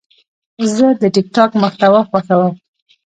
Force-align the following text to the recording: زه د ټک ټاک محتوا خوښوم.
زه 0.75 0.87
د 1.01 1.03
ټک 1.13 1.27
ټاک 1.35 1.51
محتوا 1.61 2.01
خوښوم. 2.09 2.53